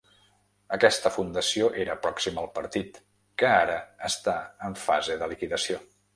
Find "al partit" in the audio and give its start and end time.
2.45-2.99